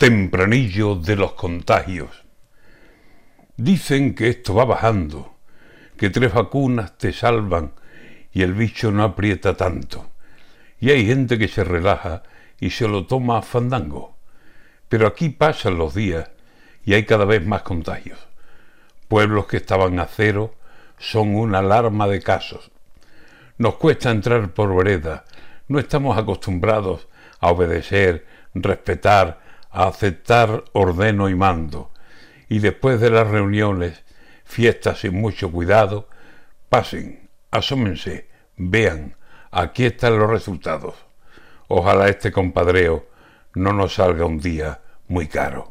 [0.00, 2.24] tempranillo de los contagios.
[3.58, 5.34] Dicen que esto va bajando,
[5.98, 7.74] que tres vacunas te salvan
[8.32, 10.10] y el bicho no aprieta tanto.
[10.80, 12.22] Y hay gente que se relaja
[12.58, 14.16] y se lo toma a fandango.
[14.88, 16.30] Pero aquí pasan los días
[16.82, 18.20] y hay cada vez más contagios.
[19.06, 20.54] Pueblos que estaban a cero
[20.96, 22.70] son una alarma de casos.
[23.58, 25.26] Nos cuesta entrar por vereda,
[25.68, 27.06] no estamos acostumbrados
[27.38, 28.24] a obedecer,
[28.54, 31.90] respetar, a aceptar ordeno y mando,
[32.48, 34.04] y después de las reuniones,
[34.44, 36.08] fiestas sin mucho cuidado,
[36.68, 39.16] pasen, asómense, vean,
[39.50, 40.94] aquí están los resultados.
[41.68, 43.06] Ojalá este compadreo
[43.54, 45.70] no nos salga un día muy caro.